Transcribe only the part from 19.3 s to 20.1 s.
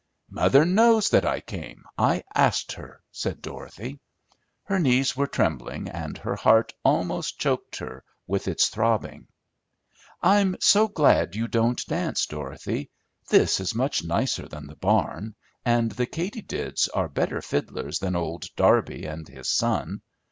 son.